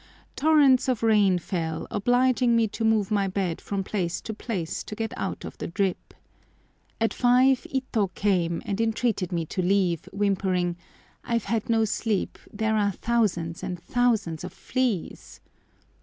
Torrents 0.35 0.87
of 0.87 1.03
rain 1.03 1.37
fell, 1.37 1.85
obliging 1.91 2.55
me 2.55 2.67
to 2.69 2.83
move 2.83 3.11
my 3.11 3.27
bed 3.27 3.61
from 3.61 3.83
place 3.83 4.19
to 4.21 4.33
place 4.33 4.83
to 4.83 4.95
get 4.95 5.13
out 5.15 5.45
of 5.45 5.59
the 5.59 5.67
drip. 5.67 6.15
At 6.99 7.13
five 7.13 7.67
Ito 7.69 8.07
came 8.15 8.63
and 8.65 8.81
entreated 8.81 9.31
me 9.31 9.45
to 9.45 9.61
leave, 9.61 10.05
whimpering, 10.11 10.75
"I've 11.23 11.45
had 11.45 11.69
no 11.69 11.85
sleep; 11.85 12.39
there 12.51 12.75
are 12.77 12.91
thousands 12.93 13.61
and 13.61 13.79
thousands 13.79 14.43
of 14.43 14.53
fleas!" 14.53 15.39